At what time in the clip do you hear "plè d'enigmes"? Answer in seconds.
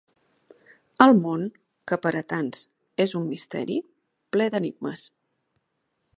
4.37-5.07